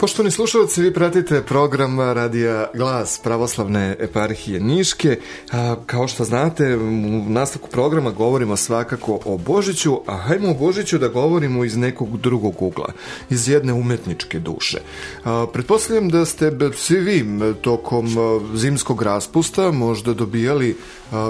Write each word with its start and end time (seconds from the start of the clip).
Poštovani 0.00 0.30
slušalci, 0.30 0.82
vi 0.82 0.94
pratite 0.94 1.42
program 1.42 2.00
Radija 2.00 2.66
Glas 2.74 3.20
Pravoslavne 3.22 3.96
eparhije 3.98 4.60
Niške. 4.60 5.18
A, 5.52 5.76
kao 5.86 6.08
što 6.08 6.24
znate, 6.24 6.76
u 6.76 7.24
nastavku 7.28 7.68
programa 7.68 8.10
govorimo 8.10 8.56
svakako 8.56 9.20
o 9.24 9.38
Božiću, 9.38 10.00
a 10.06 10.16
hajmo 10.16 10.50
o 10.50 10.54
Božiću 10.54 10.98
da 10.98 11.08
govorimo 11.08 11.64
iz 11.64 11.76
nekog 11.76 12.16
drugog 12.20 12.62
ugla, 12.62 12.92
iz 13.30 13.48
jedne 13.48 13.72
umetničke 13.72 14.38
duše. 14.38 14.78
A, 15.24 15.46
pretpostavljam 15.52 16.08
da 16.08 16.24
ste 16.24 16.52
svi 16.76 17.00
vi 17.00 17.24
tokom 17.62 18.08
zimskog 18.54 19.02
raspusta 19.02 19.70
možda 19.70 20.14
dobijali 20.14 20.76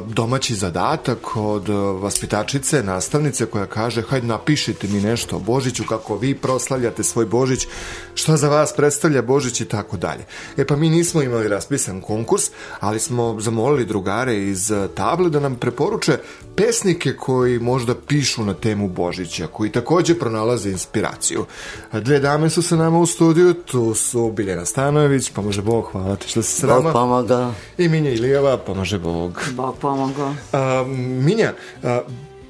domaći 0.07 0.55
zadatak 0.55 1.37
od 1.37 1.69
vaspitačice, 2.01 2.83
nastavnice 2.83 3.47
koja 3.47 3.67
kaže 3.67 4.03
hajde 4.03 4.27
napišite 4.27 4.89
mi 4.89 5.01
nešto 5.01 5.37
o 5.37 5.39
Božiću, 5.39 5.85
kako 5.89 6.17
vi 6.17 6.35
proslavljate 6.35 7.03
svoj 7.03 7.27
Božić, 7.27 7.67
šta 8.15 8.37
za 8.37 8.49
vas 8.49 8.60
predstavlja 8.77 9.23
Božić 9.23 9.61
i 9.61 9.65
tako 9.65 9.97
dalje. 9.97 10.25
E 10.57 10.67
pa 10.67 10.77
mi 10.77 10.89
nismo 10.89 11.23
imali 11.23 11.49
raspisan 11.49 12.01
konkurs, 12.01 12.51
ali 12.81 13.01
smo 13.01 13.37
zamolili 13.41 13.85
drugare 13.85 14.37
iz 14.37 14.73
table 14.95 15.31
da 15.31 15.41
nam 15.41 15.55
preporuče 15.57 16.19
pesnike 16.57 17.17
koji 17.17 17.59
možda 17.59 17.95
pišu 17.95 18.45
na 18.45 18.55
temu 18.55 18.89
Božića, 18.89 19.47
koji 19.47 19.73
takođe 19.73 20.19
pronalaze 20.19 20.71
inspiraciju. 20.71 21.45
Dve 21.93 22.21
dame 22.21 22.51
su 22.51 22.63
sa 22.63 22.77
nama 22.77 22.99
u 22.99 23.07
studiju, 23.07 23.55
tu 23.55 23.95
su 23.95 24.33
Biljana 24.33 24.67
Stanojević, 24.67 25.31
pomože 25.31 25.63
Bog, 25.63 25.89
hvala 25.93 26.17
ti 26.17 26.29
što 26.29 26.43
si 26.43 26.61
s 26.61 26.63
nama. 26.63 26.81
Bog 26.81 26.93
pomaga. 26.93 27.53
I 27.79 27.89
Minja 27.89 28.11
Ilijeva, 28.11 28.59
pomože 28.59 28.99
Bog. 28.99 29.43
Bog 29.51 29.77
pomaga. 29.81 30.35
A, 30.53 30.85
Minja, 31.21 31.53
a, 31.83 32.01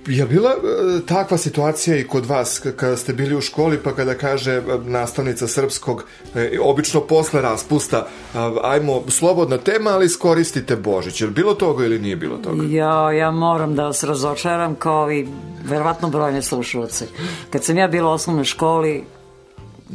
Je 0.07 0.27
bila 0.27 0.51
e, 0.51 1.07
takva 1.07 1.39
situacija 1.39 1.97
i 1.97 2.05
kod 2.05 2.27
vas 2.27 2.63
kada 2.77 2.97
ste 2.97 3.13
bili 3.13 3.37
u 3.37 3.41
školi 3.41 3.79
pa 3.79 3.95
kada 3.95 4.15
kaže 4.15 4.53
e, 4.53 4.63
nastavnica 4.85 5.47
srpskog 5.47 6.05
e, 6.35 6.59
obično 6.63 7.01
posle 7.01 7.41
raspusta 7.41 8.07
ajmo 8.63 9.03
slobodna 9.09 9.59
tema 9.59 9.91
ali 9.91 10.07
iskoristite 10.07 10.77
Božić. 10.77 11.21
Je 11.21 11.27
bilo 11.27 11.55
toga 11.55 11.85
ili 11.85 11.99
nije 11.99 12.17
bilo 12.17 12.37
toga? 12.37 12.63
Ja, 12.69 13.13
ja 13.13 13.31
moram 13.31 13.75
da 13.75 13.85
vas 13.85 14.05
razočaram 14.05 14.75
kao 14.75 15.13
i 15.13 15.29
verovatno 15.65 16.09
brojne 16.09 16.43
slušalce. 16.43 17.07
Kad 17.51 17.65
sam 17.65 17.79
ja 17.79 17.89
bila 17.89 18.11
u 18.11 18.13
osnovnoj 18.13 18.45
školi 18.45 19.05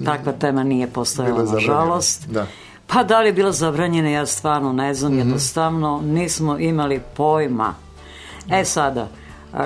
takva 0.05 0.31
tema 0.31 0.63
nije 0.63 0.87
postojala 0.87 1.43
nažalost. 1.43 2.27
Da. 2.27 2.47
Pa 2.87 3.03
da 3.03 3.21
li 3.21 3.29
je 3.29 3.33
bila 3.33 3.51
zabranjena, 3.51 4.09
ja 4.09 4.25
stvarno 4.25 4.73
ne 4.73 4.93
znam, 4.93 5.11
mm 5.11 5.15
-hmm. 5.15 5.19
jednostavno 5.19 6.01
nismo 6.05 6.57
imali 6.59 7.01
pojma. 7.17 7.75
E 8.51 8.65
sada, 8.65 9.07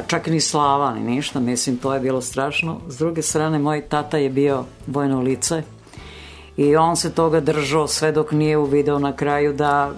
čak 0.08 0.28
ni 0.28 0.42
slava, 0.42 0.94
ni 0.94 1.16
ništa, 1.16 1.40
mislim, 1.40 1.78
to 1.78 1.94
je 1.94 2.00
bilo 2.00 2.22
strašno. 2.22 2.80
S 2.88 2.98
druge 2.98 3.22
strane, 3.22 3.60
moj 3.60 3.82
tata 3.82 4.18
je 4.18 4.30
bio 4.30 4.64
vojno 4.88 5.22
lice 5.22 5.64
i 6.58 6.76
on 6.76 6.96
se 6.96 7.12
toga 7.12 7.40
držao 7.40 7.88
sve 7.88 8.12
dok 8.12 8.32
nije 8.32 8.58
uvideo 8.58 9.00
na 9.00 9.16
kraju 9.16 9.54
da 9.54 9.92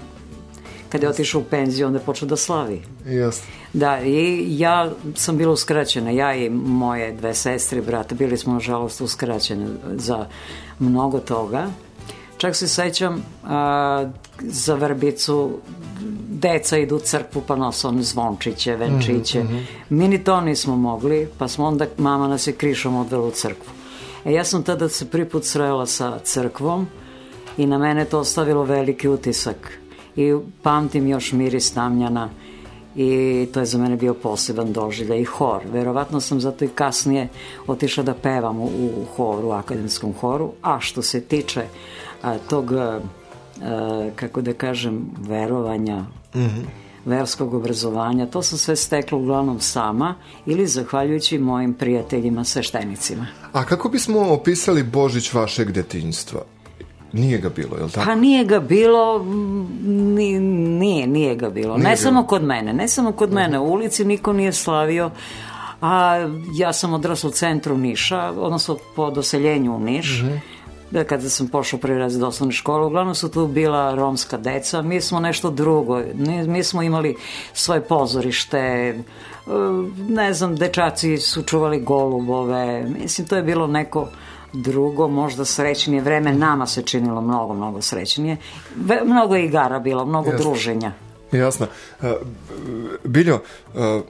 kad 0.90 1.04
je 1.04 1.10
otišao 1.10 1.42
u 1.42 1.44
penziju, 1.44 1.88
onda 1.88 2.00
je 2.00 2.06
počeo 2.06 2.28
da 2.28 2.36
slavi. 2.36 2.82
Jasno. 3.06 3.46
Da, 3.74 4.02
i 4.02 4.46
ja 4.60 4.92
sam 5.16 5.38
bila 5.38 5.54
uskraćena, 5.54 6.12
ja 6.12 6.36
i 6.36 6.50
moje 6.50 7.12
dve 7.12 7.34
sestre 7.34 7.80
i 7.80 7.82
brata, 7.82 8.16
bili 8.16 8.38
smo 8.38 8.54
nažalost 8.54 9.02
uskraćene 9.02 9.68
za 9.96 10.26
mnogo 10.80 11.20
toga. 11.20 11.68
Čak 12.38 12.56
se 12.56 12.68
sećam 12.68 13.24
a, 13.44 14.10
za 14.42 14.76
vrbicu 14.76 15.60
deca 16.42 16.78
idu 16.78 16.96
u 16.96 17.00
crkvu 17.00 17.42
pa 17.48 17.56
nose 17.56 17.88
one 17.88 18.04
zvončiće, 18.04 18.76
venčiće. 18.76 19.44
Mm 19.44 19.48
-hmm. 19.48 19.64
Mi 19.90 20.08
ni 20.08 20.24
to 20.24 20.42
nismo 20.42 20.76
mogli, 20.76 21.30
pa 21.38 21.48
smo 21.48 21.66
onda, 21.66 21.86
mama 21.98 22.28
nas 22.28 22.48
je 22.48 22.54
krišom 22.54 22.96
odvela 22.96 23.28
u 23.28 23.32
crkvu. 23.32 23.74
E 24.26 24.34
ja 24.34 24.44
sam 24.44 24.64
tada 24.64 24.90
se 24.90 25.10
prvi 25.10 25.30
put 25.30 25.46
srela 25.46 25.86
sa 25.86 26.20
crkvom 26.24 26.88
i 27.58 27.66
na 27.66 27.78
mene 27.78 28.06
to 28.06 28.20
ostavilo 28.20 28.64
veliki 28.64 29.08
utisak. 29.08 29.78
I 30.16 30.36
pamtim 30.62 31.08
još 31.08 31.32
miris 31.32 31.72
tamnjana 31.74 32.30
i 32.96 33.48
to 33.54 33.60
je 33.60 33.66
za 33.66 33.78
mene 33.78 33.96
bio 33.96 34.14
poseban 34.14 34.74
doživlja 34.74 35.16
i 35.16 35.24
hor. 35.24 35.62
Verovatno 35.72 36.22
sam 36.22 36.42
zato 36.42 36.66
i 36.66 36.68
kasnije 36.68 37.28
otišla 37.68 38.04
da 38.04 38.14
pevam 38.14 38.60
u, 38.60 38.66
u 38.66 39.06
horu, 39.16 39.48
u 39.48 39.52
akademskom 39.52 40.14
horu, 40.14 40.52
a 40.62 40.80
što 40.80 41.02
se 41.02 41.22
tiče 41.22 41.64
a, 42.22 42.38
tog 42.38 42.72
a, 42.72 43.00
kako 44.16 44.42
da 44.42 44.54
kažem, 44.54 45.10
verovanja, 45.20 46.00
mm 46.00 46.40
-hmm. 46.40 46.66
verskog 47.06 47.54
obrazovanja. 47.54 48.26
To 48.26 48.42
sam 48.42 48.58
sve 48.58 48.76
stekla 48.76 49.18
uglavnom 49.18 49.60
sama 49.60 50.16
ili 50.46 50.68
zahvaljujući 50.68 51.38
mojim 51.38 51.74
prijateljima 51.74 52.44
sveštenicima. 52.44 53.28
A 53.54 53.66
kako 53.66 53.90
bismo 53.90 54.20
opisali 54.20 54.84
Božić 54.84 55.34
vašeg 55.34 55.72
detinjstva? 55.72 56.42
Nije 57.14 57.38
ga 57.38 57.50
bilo, 57.50 57.78
je 57.78 57.84
li 57.84 57.92
tako? 57.92 58.06
Pa 58.06 58.16
nije 58.16 58.46
ga 58.46 58.60
bilo, 58.60 59.26
ni, 59.84 60.40
nije, 60.40 61.08
nije 61.08 61.36
ga 61.36 61.50
bilo. 61.50 61.78
Nije 61.78 61.84
ne 61.84 61.96
bilo. 61.96 62.04
samo 62.04 62.24
kod 62.24 62.44
mene, 62.44 62.74
ne 62.74 62.88
samo 62.88 63.12
kod 63.12 63.30
uh 63.30 63.36
-huh. 63.36 63.42
mene. 63.42 63.60
U 63.60 63.64
ulici 63.64 64.06
niko 64.06 64.34
nije 64.34 64.54
slavio, 64.54 65.12
a 65.82 66.28
ja 66.56 66.74
sam 66.74 66.94
odrasla 66.94 67.30
u 67.30 67.34
centru 67.34 67.78
Niša, 67.78 68.34
odnosno 68.38 68.78
po 68.96 69.12
doseljenju 69.12 69.76
u 69.76 69.80
Niš. 69.80 70.22
Uh 70.22 70.28
-huh 70.28 70.40
da 70.92 71.04
kada 71.04 71.30
sam 71.30 71.48
pošao 71.48 71.80
prvi 71.80 72.00
raz 72.00 72.18
do 72.18 72.28
osnovne 72.28 72.54
škole, 72.54 72.86
uglavnom 72.86 73.16
su 73.16 73.30
tu 73.30 73.48
bila 73.48 73.96
romska 73.96 74.38
deca, 74.38 74.82
mi 74.82 75.02
smo 75.02 75.20
nešto 75.20 75.50
drugo, 75.50 76.02
mi 76.48 76.64
smo 76.64 76.82
imali 76.82 77.16
svoje 77.54 77.82
pozorište, 77.82 78.58
e, 78.58 79.02
ne 80.10 80.34
znam, 80.34 80.56
dečaci 80.56 81.18
su 81.18 81.44
čuvali 81.44 81.82
golubove, 81.82 82.86
mislim, 83.02 83.28
to 83.28 83.36
je 83.36 83.44
bilo 83.44 83.68
neko 83.68 84.08
drugo, 84.54 85.08
možda 85.08 85.46
srećnije 85.46 86.02
vreme, 86.02 86.34
nama 86.34 86.68
se 86.68 86.82
činilo 86.82 87.22
mnogo, 87.22 87.54
mnogo 87.54 87.82
srećnije. 87.82 88.38
Mnogo 89.06 89.36
igara 89.36 89.80
bilo, 89.80 90.06
mnogo 90.06 90.32
Jasno. 90.32 90.44
druženja. 90.44 90.92
Jasno. 91.32 91.68
Uh, 92.02 92.10
Biljo, 93.04 93.36
uh, 93.74 94.02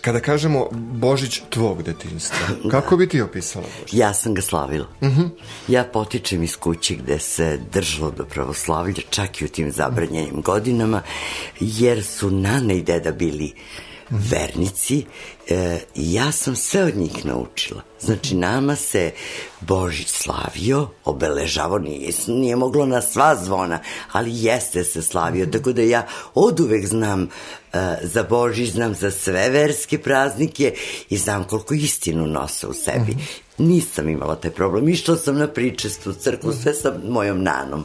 Kada 0.00 0.20
kažemo 0.20 0.68
Božić 0.72 1.40
tvog 1.50 1.82
detinjstva, 1.82 2.38
kako 2.70 2.96
bi 2.96 3.08
ti 3.08 3.20
opisala 3.20 3.66
Božić? 3.80 3.94
Ja 3.94 4.14
sam 4.14 4.34
ga 4.34 4.42
slavila. 4.42 4.86
Uh. 5.00 5.08
-huh. 5.08 5.28
Ja 5.68 5.84
potičem 5.84 6.42
iz 6.42 6.56
kuće 6.56 6.94
gde 6.94 7.18
se 7.18 7.58
držalo 7.72 8.10
do 8.10 8.24
pravoslavlja, 8.24 9.02
čak 9.10 9.40
i 9.40 9.44
u 9.44 9.48
tim 9.48 9.72
zabranjenim 9.72 10.42
godinama, 10.42 11.02
jer 11.60 12.04
su 12.04 12.30
nana 12.30 12.72
i 12.72 12.82
deda 12.82 13.12
bili 13.12 13.52
vernici 14.12 15.04
e, 15.48 15.78
ja 15.94 16.32
sam 16.32 16.56
sve 16.56 16.82
od 16.82 16.96
njih 16.96 17.24
naučila. 17.24 17.82
Znači, 18.00 18.34
nama 18.34 18.76
se 18.76 19.10
Božić 19.60 20.08
slavio, 20.08 20.88
obeležavao, 21.04 21.78
nije, 21.78 22.12
nije 22.26 22.56
moglo 22.56 22.86
na 22.86 23.02
sva 23.02 23.36
zvona, 23.36 23.78
ali 24.12 24.30
jeste 24.34 24.84
se 24.84 25.02
slavio, 25.02 25.46
tako 25.46 25.72
da 25.72 25.82
ja 25.82 26.06
od 26.34 26.60
uvek 26.60 26.86
znam 26.86 27.22
uh, 27.22 27.80
za 28.02 28.22
Božić, 28.22 28.70
znam 28.70 28.94
za 28.94 29.10
sve 29.10 29.50
verske 29.50 29.98
praznike 29.98 30.74
i 31.10 31.18
znam 31.18 31.44
koliko 31.44 31.74
istinu 31.74 32.26
nose 32.26 32.66
u 32.66 32.72
sebi. 32.72 33.16
Nisam 33.58 34.08
imala 34.08 34.36
taj 34.36 34.50
problem. 34.50 34.88
Išla 34.88 35.16
sam 35.16 35.38
na 35.38 35.48
pričestu 35.48 36.12
crkvu, 36.12 36.52
sve 36.52 36.74
sa 36.74 36.94
mojom 37.08 37.42
nanom. 37.42 37.84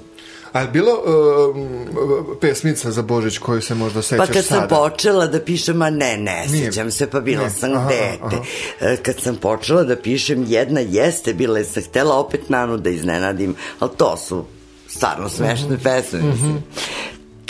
A 0.51 0.61
je 0.61 0.67
bilo 0.67 0.91
uh, 0.91 2.37
pesmica 2.41 2.91
za 2.91 3.01
Božić 3.01 3.37
koju 3.37 3.61
se 3.61 3.75
možda 3.75 4.01
sećaš 4.01 4.17
sada? 4.17 4.27
Pa 4.27 4.33
kad 4.33 4.45
sada? 4.45 4.59
sam 4.59 4.69
počela 4.69 5.27
da 5.27 5.39
pišem, 5.39 5.81
a 5.81 5.89
ne, 5.89 6.17
ne, 6.17 6.45
Nije. 6.51 6.65
sećam 6.65 6.91
se, 6.91 7.09
pa 7.09 7.19
bila 7.19 7.43
ne. 7.43 7.49
sam 7.49 7.73
aha, 7.73 7.89
dete. 7.89 8.35
Aha. 8.35 8.43
E, 8.81 8.97
kad 8.97 9.19
sam 9.19 9.35
počela 9.35 9.83
da 9.83 9.95
pišem, 9.95 10.45
jedna 10.47 10.79
jeste, 10.79 11.33
bila 11.33 11.59
je 11.59 11.65
sam 11.65 11.83
htela 11.83 12.19
opet 12.19 12.49
Nanu 12.49 12.77
da 12.77 12.89
iznenadim, 12.89 13.55
ali 13.79 13.91
to 13.97 14.17
su 14.17 14.45
stvarno 14.87 15.29
smešne 15.29 15.67
mm 15.67 15.79
-hmm. 15.79 15.83
pesme, 15.83 16.21
mislim. 16.21 16.63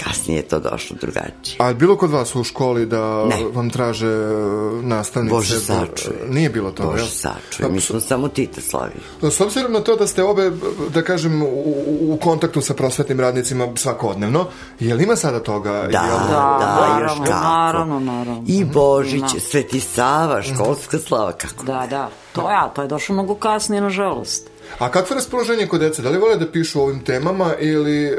Kasnije 0.03 0.38
je 0.38 0.47
to 0.47 0.59
došlo 0.59 0.97
drugačije. 1.02 1.58
A 1.59 1.67
je 1.67 1.73
bilo 1.73 1.97
kod 1.97 2.11
vas 2.11 2.35
u 2.35 2.44
školi 2.44 2.85
da 2.85 3.26
ne. 3.26 3.35
vam 3.53 3.70
traže 3.70 4.08
e, 4.08 4.82
nastavnice? 4.82 5.35
Bože 5.35 5.59
sačuje. 5.59 6.17
Nije 6.29 6.49
bilo 6.49 6.72
to, 6.72 6.84
Bože 6.84 7.09
sačuje, 7.09 7.70
mi 7.70 7.82
smo 7.82 7.99
samo 7.99 8.28
Tita 8.28 8.61
slavili. 8.61 9.02
S 9.22 9.41
obzirom 9.41 9.72
na 9.72 9.79
to 9.79 9.96
da 9.96 10.08
ste 10.08 10.23
obe, 10.23 10.52
da 10.94 11.02
kažem, 11.02 11.41
u, 11.41 11.73
u 12.14 12.17
kontaktu 12.22 12.61
sa 12.61 12.73
prosvetnim 12.73 13.20
radnicima 13.20 13.67
svakodnevno, 13.76 14.46
je 14.79 14.96
li 14.96 15.03
ima 15.03 15.16
sada 15.16 15.40
toga? 15.40 15.72
Da, 15.72 15.78
jel... 15.78 16.17
da, 16.29 16.58
da, 16.59 17.00
još 17.02 17.11
kako. 17.17 17.43
Naravno, 17.43 18.00
naravno. 18.00 18.43
I 18.47 18.66
Božić, 18.66 19.22
da. 19.34 19.40
Sveti 19.40 19.79
Sava, 19.79 20.41
školska 20.41 21.00
slava, 21.00 21.32
kako? 21.32 21.66
Da, 21.66 21.88
da, 21.90 22.09
to 22.34 22.50
ja, 22.50 22.72
to 22.76 22.82
je 22.82 22.88
došlo 22.88 23.14
mnogo 23.14 23.35
kasnije, 23.35 23.82
nažalost. 23.82 24.50
A 24.79 24.91
kakvo 24.91 25.14
je 25.14 25.16
raspoloženje 25.16 25.67
kod 25.67 25.79
dece? 25.79 26.02
Da 26.02 26.09
li 26.09 26.17
vole 26.17 26.37
da 26.37 26.52
pišu 26.52 26.79
o 26.79 26.84
ovim 26.84 26.99
temama 26.99 27.53
ili 27.59 28.11
uh, 28.11 28.17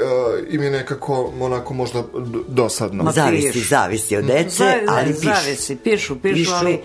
im 0.55 0.62
je 0.62 0.71
nekako 0.71 1.33
onako 1.41 1.75
možda 1.75 2.03
dosadno? 2.49 3.05
Ma, 3.05 3.12
zavisi, 3.12 3.53
pišu. 3.53 3.69
zavisi 3.69 4.17
od 4.17 4.25
dece, 4.25 4.65
Zavi, 4.65 4.87
ali 4.89 5.15
pišu. 5.15 5.33
Zavisi, 5.45 5.77
pišu, 5.77 6.17
pišu, 6.23 6.35
pišu. 6.35 6.55
ali 6.55 6.81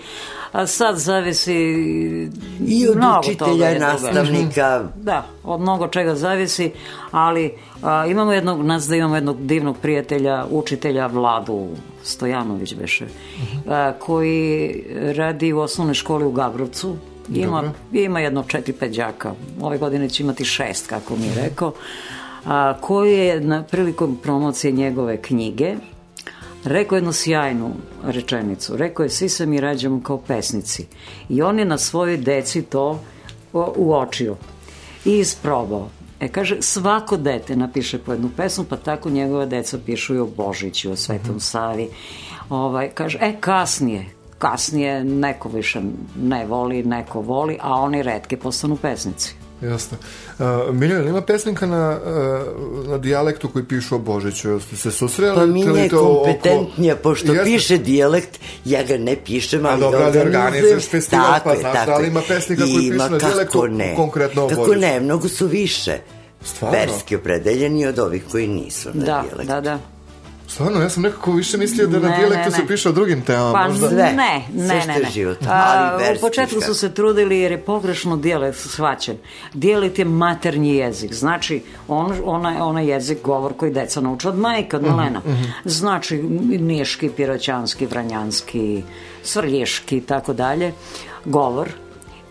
a 0.54 0.66
sad 0.66 0.96
zavisi 0.98 1.54
i 2.66 2.88
od 2.88 2.96
učitelja 3.20 3.76
i 3.76 3.78
nastavnika. 3.78 4.84
Da, 4.96 5.26
od 5.44 5.60
mnogo 5.60 5.88
čega 5.88 6.14
zavisi, 6.14 6.70
ali 7.10 7.54
a, 7.82 8.06
imamo 8.06 8.32
jednog, 8.32 8.62
nas 8.64 8.86
da 8.86 8.96
imamo 8.96 9.14
jednog 9.14 9.46
divnog 9.46 9.76
prijatelja, 9.82 10.46
učitelja 10.50 11.06
Vladu 11.06 11.68
Stojanović 12.02 12.74
beše, 12.74 13.04
uh 13.04 13.10
-huh. 13.10 13.72
a, 13.72 13.92
koji 13.98 14.84
radi 15.16 15.52
u 15.52 15.58
osnovnoj 15.58 15.94
školi 15.94 16.24
u 16.24 16.32
Gabrovcu, 16.32 16.96
Ima, 17.28 17.72
ima 17.92 18.20
jedno 18.20 18.44
četiri 18.48 18.72
pet 18.72 18.96
đaka. 18.96 19.34
Ove 19.60 19.78
godine 19.78 20.08
će 20.08 20.22
imati 20.22 20.44
šest, 20.44 20.86
kako 20.86 21.16
mi 21.16 21.26
je 21.26 21.34
rekao. 21.34 21.72
A, 22.46 22.74
koji 22.80 23.18
je 23.18 23.40
na 23.40 23.62
prilikom 23.62 24.16
promocije 24.22 24.72
njegove 24.72 25.22
knjige 25.22 25.76
rekao 26.64 26.96
jednu 26.96 27.12
sjajnu 27.12 27.70
rečenicu. 28.04 28.76
Rekao 28.76 29.04
je, 29.04 29.10
svi 29.10 29.28
se 29.28 29.46
mi 29.46 29.60
rađamo 29.60 30.00
kao 30.02 30.18
pesnici. 30.18 30.86
I 31.28 31.42
on 31.42 31.58
je 31.58 31.64
na 31.64 31.78
svojoj 31.78 32.16
deci 32.16 32.62
to 32.62 33.00
uočio 33.76 34.36
i 35.04 35.18
isprobao. 35.18 35.88
E, 36.20 36.28
kaže, 36.28 36.56
svako 36.60 37.16
dete 37.16 37.56
napiše 37.56 37.98
po 37.98 38.12
jednu 38.12 38.30
pesmu, 38.36 38.64
pa 38.64 38.76
tako 38.76 39.10
njegova 39.10 39.46
deca 39.46 39.78
pišu 39.86 40.14
i 40.14 40.18
o 40.18 40.26
Božiću, 40.26 40.92
o 40.92 40.96
Svetom 40.96 41.40
Savi. 41.40 41.88
Ovaj, 42.50 42.90
kaže, 42.94 43.18
e, 43.20 43.36
kasnije, 43.40 44.06
kasnije 44.44 45.04
neko 45.04 45.48
više 45.48 45.80
ne 46.22 46.46
voli, 46.46 46.82
neko 46.82 47.20
voli, 47.20 47.58
a 47.60 47.72
oni 47.80 48.02
redke 48.02 48.36
postanu 48.36 48.76
pesnici. 48.76 49.34
Jasno. 49.62 49.98
Uh, 50.38 50.74
Miljan, 50.74 51.08
ima 51.08 51.20
pesnika 51.20 51.66
na, 51.66 51.98
uh, 52.04 52.88
na 52.88 52.98
dijalektu 52.98 53.48
koji 53.48 53.64
pišu 53.64 53.94
o 53.94 53.98
Božiću? 53.98 54.60
Ste 54.60 54.76
se 54.76 54.90
susreli? 54.90 55.36
Pa 55.36 55.46
mi 55.46 55.60
je 55.60 55.88
kompetentnija, 55.88 56.94
oko... 56.94 57.02
pošto 57.02 57.32
Jasne. 57.32 57.44
piše 57.44 57.78
dijalekt, 57.78 58.40
ja 58.64 58.82
ga 58.82 58.96
ne 58.96 59.16
pišem, 59.24 59.66
ali 59.66 59.74
A 59.74 59.78
dobro, 59.78 60.04
ali 60.04 60.18
organizuješ 60.18 60.88
festival, 60.88 61.24
tako 61.24 61.48
pa 61.48 61.56
znaš 61.56 61.86
da 61.86 61.96
li 61.96 62.08
ima 62.08 62.22
pesnika 62.28 62.62
koji 62.62 62.90
pišu 62.90 63.10
na 63.10 63.18
dijalektu 63.18 63.66
ne. 63.68 63.94
konkretno 63.96 64.44
o 64.44 64.48
kako 64.48 64.60
Božiću? 64.60 64.80
Kako 64.80 64.86
ne, 64.86 65.00
mnogo 65.00 65.28
su 65.28 65.46
više. 65.46 65.98
Stvarno? 66.42 66.78
Verski 66.78 67.16
opredeljeni 67.16 67.86
od 67.86 67.98
ovih 67.98 68.24
koji 68.30 68.48
nisu 68.48 68.88
na 68.94 69.04
da, 69.04 69.22
dijalektu. 69.22 69.52
Da, 69.52 69.60
da, 69.60 69.78
Stvarno, 70.46 70.80
ja 70.80 70.90
sam 70.90 71.02
nekako 71.02 71.32
više 71.32 71.58
mislio 71.58 71.86
da 71.86 71.98
ne, 71.98 72.08
na 72.08 72.16
dijalektu 72.16 72.50
se 72.50 72.66
piše 72.66 72.88
o 72.88 72.92
drugim 72.92 73.22
temama. 73.22 73.52
Pa 73.52 73.68
možda. 73.68 73.88
ne, 73.88 74.12
ne, 74.12 74.44
ne, 74.54 74.84
ne. 74.86 74.98
ne. 75.02 75.10
Život, 75.10 75.38
A, 75.48 75.98
u 76.16 76.20
početku 76.20 76.60
su 76.60 76.74
se 76.74 76.94
trudili 76.94 77.38
jer 77.38 77.52
je 77.52 77.60
pogrešno 77.60 78.16
dijalekt 78.16 78.58
shvaćen. 78.58 79.16
Dijalekt 79.54 79.98
je 79.98 80.04
maternji 80.04 80.76
jezik, 80.76 81.12
znači 81.12 81.62
on, 81.88 82.12
ona, 82.24 82.66
ona 82.66 82.80
jezik, 82.80 83.18
govor 83.22 83.56
koji 83.56 83.72
deca 83.72 84.00
nauče 84.00 84.28
od 84.28 84.38
majka, 84.38 84.76
od 84.76 84.82
mhm, 84.82 84.94
malena. 84.94 85.18
Mm 85.18 85.30
-hmm. 85.30 85.52
Znači 85.64 86.22
niški, 86.60 87.10
piroćanski, 87.10 87.86
vranjanski, 87.86 88.82
svrlješki 89.22 89.96
i 89.96 90.00
tako 90.00 90.32
dalje, 90.32 90.72
govor 91.24 91.68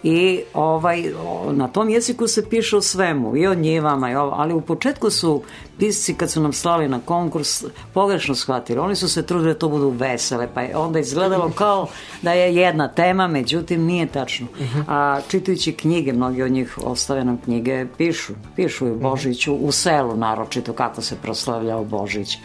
i 0.03 0.41
ovaj, 0.53 1.11
na 1.51 1.67
tom 1.67 1.89
jeziku 1.89 2.27
se 2.27 2.49
piše 2.49 2.77
o 2.77 2.81
svemu, 2.81 3.37
i 3.37 3.47
o 3.47 3.55
njivama, 3.55 4.11
i 4.11 4.15
o, 4.15 4.33
ali 4.35 4.53
u 4.53 4.61
početku 4.61 5.09
su 5.09 5.43
pisci 5.77 6.13
kad 6.13 6.31
su 6.31 6.41
nam 6.41 6.53
slali 6.53 6.89
na 6.89 6.99
konkurs 6.99 7.63
pogrešno 7.93 8.35
shvatili. 8.35 8.79
Oni 8.79 8.95
su 8.95 9.09
se 9.09 9.25
trudili 9.25 9.53
da 9.53 9.59
to 9.59 9.69
budu 9.69 9.89
vesele, 9.89 10.47
pa 10.53 10.61
je 10.61 10.77
onda 10.77 10.99
izgledalo 10.99 11.51
kao 11.55 11.87
da 12.21 12.33
je 12.33 12.55
jedna 12.55 12.87
tema, 12.87 13.27
međutim 13.27 13.81
nije 13.81 14.05
tačno. 14.05 14.47
A 14.87 15.19
čitajući 15.27 15.73
knjige, 15.73 16.13
mnogi 16.13 16.43
od 16.43 16.51
njih 16.51 16.77
ostave 16.83 17.23
nam 17.23 17.37
knjige, 17.37 17.85
pišu, 17.97 18.33
pišu 18.55 18.87
u 18.87 18.95
Božiću, 18.95 19.55
u 19.55 19.71
selu 19.71 20.15
naročito 20.15 20.73
kako 20.73 21.01
se 21.01 21.15
proslavljao 21.21 21.83
Božić. 21.83 22.37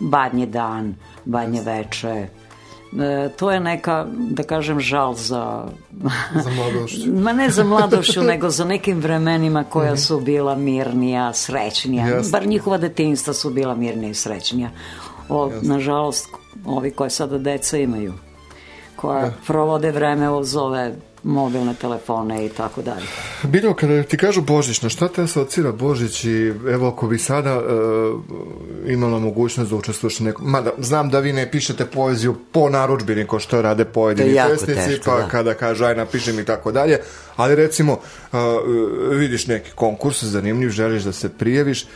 Badnji 0.00 0.46
dan, 0.46 0.94
badnje 1.24 1.62
veče, 1.62 2.26
E, 2.98 3.28
to 3.36 3.50
je 3.50 3.60
neka, 3.60 4.06
da 4.12 4.42
kažem, 4.42 4.80
žal 4.80 5.14
za... 5.14 5.64
za 6.34 6.50
mladošću. 6.50 7.00
Ma 7.24 7.32
ne 7.32 7.50
za 7.50 7.64
mladošću, 7.64 8.22
nego 8.32 8.50
za 8.50 8.64
nekim 8.64 9.00
vremenima 9.00 9.64
koja 9.64 9.92
mhm. 9.92 9.98
su 9.98 10.20
bila 10.20 10.54
mirnija, 10.54 11.32
srećnija. 11.32 12.08
Jasne. 12.08 12.32
Bar 12.32 12.46
njihova 12.46 12.78
detinjstva 12.78 13.34
su 13.34 13.50
bila 13.50 13.74
mirnija 13.74 14.10
i 14.10 14.14
srećnija. 14.14 14.70
O, 15.28 15.50
nažalost, 15.62 16.28
ovi 16.66 16.90
koje 16.90 17.10
sada 17.10 17.38
deca 17.38 17.78
imaju, 17.78 18.12
koja 18.96 19.24
da. 19.24 19.32
provode 19.46 19.90
vreme 19.90 20.30
uz 20.30 20.56
ove 20.56 20.94
mobilne 21.22 21.74
telefone 21.74 22.46
i 22.46 22.48
tako 22.48 22.82
dalje. 22.82 23.06
Biljo, 23.42 23.74
kada 23.74 24.02
ti 24.02 24.16
kažu 24.16 24.40
Božić, 24.40 24.82
na 24.82 24.88
šta 24.88 25.08
te 25.08 25.22
asocira 25.22 25.72
Božić 25.72 26.24
i 26.24 26.52
evo 26.68 26.88
ako 26.88 27.08
bi 27.08 27.18
sada 27.18 27.58
uh, 27.58 27.64
imala 28.86 29.18
mogućnost 29.18 29.70
da 29.70 29.76
učestvuješ 29.76 30.20
nekom, 30.20 30.50
mada 30.50 30.70
znam 30.78 31.10
da 31.10 31.18
vi 31.18 31.32
ne 31.32 31.50
pišete 31.50 31.84
poeziju 31.84 32.36
po 32.52 32.70
naručbini 32.70 33.26
ko 33.26 33.38
što 33.38 33.62
rade 33.62 33.84
pojedini 33.84 34.36
pesnici, 34.50 35.00
pa 35.04 35.16
da. 35.16 35.28
kada 35.28 35.54
kažu 35.54 35.84
aj 35.84 35.96
napišem 35.96 36.38
i 36.38 36.44
tako 36.44 36.72
dalje, 36.72 37.00
ali 37.36 37.54
recimo 37.54 37.92
uh, 37.92 38.38
vidiš 39.10 39.46
neki 39.46 39.70
konkurs 39.74 40.22
zanimljiv, 40.24 40.70
želiš 40.70 41.02
da 41.02 41.12
se 41.12 41.28
prijaviš, 41.28 41.86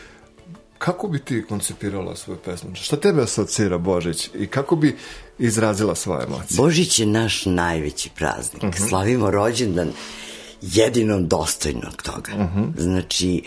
kako 0.84 1.08
bi 1.08 1.18
ti 1.18 1.44
koncipirala 1.48 2.16
svoju 2.16 2.38
pesmu? 2.44 2.74
Šta 2.74 2.96
tebe 2.96 3.22
asocira 3.22 3.78
Božić 3.78 4.30
i 4.34 4.46
kako 4.46 4.76
bi 4.76 4.96
izrazila 5.38 5.94
svoje 5.94 6.24
emocije? 6.24 6.56
Božić 6.56 6.98
je 6.98 7.06
naš 7.06 7.46
najveći 7.46 8.10
praznik. 8.16 8.62
Uh 8.62 8.68
mhm. 8.68 8.82
-huh. 8.82 8.88
Slavimo 8.88 9.30
rođendan 9.30 9.92
jedinom 10.62 11.28
dostojnog 11.28 12.02
toga. 12.02 12.32
Uh 12.34 12.40
mhm. 12.40 12.58
-huh. 12.58 12.80
Znači, 12.80 13.42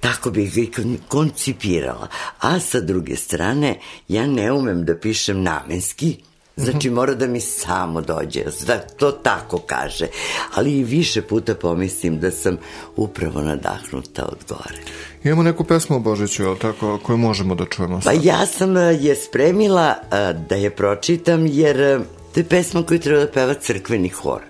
tako 0.00 0.30
bih 0.30 0.54
ga 0.54 0.82
koncipirala. 1.08 2.08
A 2.40 2.60
sa 2.60 2.80
druge 2.80 3.16
strane, 3.16 3.80
ja 4.08 4.26
ne 4.26 4.52
umem 4.52 4.84
da 4.84 4.98
pišem 4.98 5.42
namenski, 5.42 6.16
Znači 6.56 6.90
mora 6.90 7.14
da 7.14 7.26
mi 7.26 7.40
samo 7.40 8.00
dođe, 8.00 8.44
da 8.66 8.78
to 8.78 9.12
tako 9.12 9.58
kaže. 9.58 10.06
Ali 10.54 10.78
i 10.78 10.84
više 10.84 11.22
puta 11.22 11.54
pomislim 11.54 12.18
da 12.18 12.30
sam 12.30 12.56
upravo 12.96 13.40
nadahnuta 13.40 14.24
od 14.24 14.38
gore. 14.48 14.78
Imamo 15.24 15.42
neku 15.42 15.64
pesmu 15.64 15.96
o 15.96 16.00
Božiću, 16.00 16.54
tako, 16.60 16.98
koju 17.02 17.18
možemo 17.18 17.54
da 17.54 17.64
čujemo 17.64 18.00
sad? 18.00 18.12
Pa 18.14 18.20
ja 18.22 18.46
sam 18.46 18.76
e, 18.76 18.80
je 18.80 19.14
spremila 19.16 19.88
e, 19.90 20.32
da 20.48 20.54
je 20.54 20.70
pročitam, 20.70 21.46
jer 21.46 21.80
e, 21.80 21.98
to 22.34 22.40
je 22.40 22.44
pesma 22.44 22.82
koju 22.82 23.00
treba 23.00 23.20
da 23.20 23.30
peva 23.30 23.54
crkveni 23.54 24.08
hor. 24.08 24.42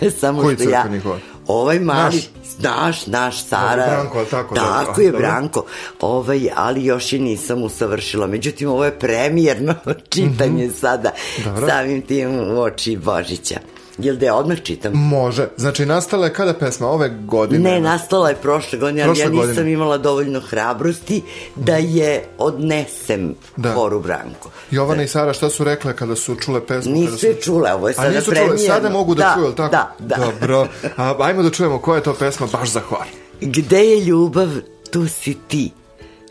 Samo 0.20 0.42
Koji 0.42 0.56
što 0.56 0.64
crkveni 0.64 0.96
ja, 0.96 1.02
hor? 1.02 1.18
Ovaj 1.46 1.80
mali, 1.80 2.16
naš, 2.16 2.30
naš, 2.58 3.06
naš 3.06 3.44
Sara. 3.44 3.86
Branko, 3.86 4.24
tako, 4.24 4.54
tako 4.54 4.94
da, 4.96 5.02
je, 5.02 5.12
da, 5.12 5.18
Branko. 5.18 5.64
Ovaj, 6.00 6.48
ali 6.56 6.84
još 6.84 7.12
je 7.12 7.18
nisam 7.18 7.62
usavršila. 7.62 8.26
Međutim, 8.26 8.68
ovo 8.68 8.84
je 8.84 8.98
premijerno 8.98 9.74
čitanje 10.14 10.66
mm 10.66 10.70
-hmm. 10.70 10.80
sada. 10.80 11.10
Dobro. 11.44 11.68
Samim 11.68 12.02
tim 12.02 12.40
u 12.40 12.60
oči 12.60 12.96
Božića. 12.96 13.73
Jel 13.98 14.16
da 14.16 14.26
je 14.26 14.32
odmah 14.32 14.62
čitam? 14.62 14.92
Može. 14.94 15.48
Znači, 15.56 15.86
nastala 15.86 16.26
je 16.26 16.32
kada 16.32 16.54
pesma? 16.54 16.86
Ove 16.86 17.08
godine? 17.08 17.70
Ne, 17.70 17.80
nastala 17.80 18.28
je 18.28 18.34
prošle 18.34 18.78
godine, 18.78 19.02
ali 19.02 19.08
prošle 19.08 19.24
ja 19.24 19.30
nisam 19.30 19.46
godine. 19.46 19.72
imala 19.72 19.98
dovoljno 19.98 20.40
hrabrosti 20.40 21.22
da 21.56 21.76
je 21.76 22.24
odnesem 22.38 23.34
da. 23.56 23.72
Horu 23.72 24.00
Branko. 24.00 24.50
Jovana 24.70 24.96
da. 24.96 25.02
i 25.02 25.08
Sara, 25.08 25.32
šta 25.32 25.50
su 25.50 25.64
rekle 25.64 25.96
kada 25.96 26.16
su 26.16 26.36
čule 26.36 26.66
pesmu? 26.66 26.92
Nisu 26.92 27.18
su... 27.18 27.26
čule, 27.42 27.74
ovo 27.74 27.88
je 27.88 27.94
sada 27.94 28.08
nisu 28.08 28.30
premijerno. 28.30 28.56
Čule, 28.56 28.68
sada 28.68 28.90
mogu 28.90 29.14
da, 29.14 29.22
da 29.22 29.34
čuju, 29.34 29.52
tako? 29.52 29.70
Da, 29.70 29.94
da. 29.98 30.16
Dobro. 30.16 30.68
A, 30.96 31.14
ajmo 31.18 31.42
da 31.42 31.50
čujemo 31.50 31.78
koja 31.78 31.96
je 31.96 32.02
to 32.02 32.14
pesma 32.14 32.46
baš 32.52 32.68
za 32.68 32.80
hor. 32.80 33.06
Gde 33.40 33.78
je 33.78 34.00
ljubav, 34.00 34.48
tu 34.90 35.08
si 35.08 35.36
ti. 35.48 35.70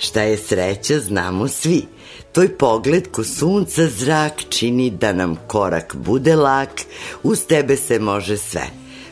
Šta 0.03 0.21
je 0.21 0.37
sreća, 0.37 0.99
znamo 0.99 1.47
svi. 1.47 1.85
Tvoj 2.31 2.57
pogled 2.57 3.07
ko 3.11 3.23
sunca 3.23 3.87
zrak 3.87 4.43
čini 4.49 4.89
da 4.89 5.13
nam 5.13 5.35
korak 5.47 5.95
bude 5.95 6.35
lak, 6.35 6.81
uz 7.23 7.45
tebe 7.45 7.77
se 7.77 7.99
može 7.99 8.37
sve. 8.37 8.67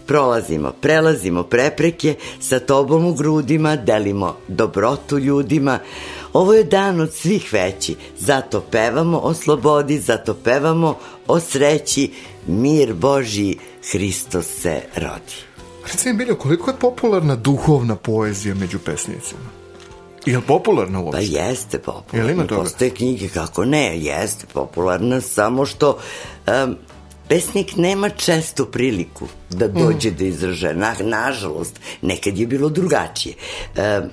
Prolazimo, 0.05 0.71
prelazimo 0.81 1.43
prepreke, 1.43 2.15
sa 2.39 2.59
tobom 2.59 3.05
u 3.05 3.13
grudima, 3.13 3.75
delimo 3.75 4.37
dobrotu 4.47 5.19
ljudima. 5.19 5.79
Ovo 6.33 6.53
je 6.53 6.63
dan 6.63 6.99
od 6.99 7.13
svih 7.13 7.53
veći, 7.53 7.95
zato 8.19 8.61
pevamo 8.61 9.17
o 9.17 9.33
slobodi, 9.33 9.99
zato 9.99 10.33
pevamo 10.33 10.97
o 11.27 11.39
sreći, 11.39 12.11
mir 12.47 12.93
Boži, 12.93 13.57
Hristos 13.91 14.45
se 14.45 14.81
rodi. 14.95 15.35
Reci 15.91 16.09
mi, 16.09 16.17
Biljo, 16.17 16.35
koliko 16.35 16.69
je 16.71 16.79
popularna 16.79 17.35
duhovna 17.35 17.95
poezija 17.95 18.55
među 18.55 18.79
pesnicima? 18.79 19.60
Je 20.25 20.37
li 20.37 20.43
popularna 20.47 20.99
uopšte? 20.99 21.17
Pa 21.17 21.41
jeste 21.41 21.79
popularna. 21.79 22.29
Je 22.29 22.33
ima 22.33 22.47
toga? 22.47 22.61
Postoje 22.61 22.89
knjige 22.89 23.29
kako 23.29 23.65
ne, 23.65 23.99
jeste 23.99 24.45
popularna, 24.53 25.21
samo 25.21 25.65
što 25.65 25.97
um, 26.47 26.75
pesnik 27.27 27.75
nema 27.75 28.09
čestu 28.09 28.65
priliku 28.65 29.27
da 29.49 29.67
dođe 29.67 30.11
mm. 30.11 30.15
do 30.15 30.25
izražaja. 30.25 30.73
Na, 30.73 30.95
nažalost, 30.99 31.79
nekad 32.01 32.37
je 32.37 32.47
bilo 32.47 32.69
drugačije. 32.69 33.35
Um, 33.75 34.09